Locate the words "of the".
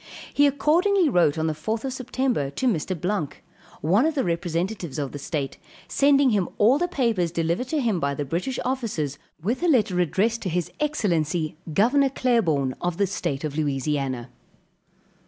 4.07-4.23, 4.97-5.19, 12.81-13.05